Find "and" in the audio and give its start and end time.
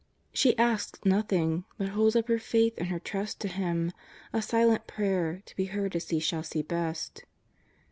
2.79-2.87